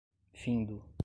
[0.35, 0.81] findo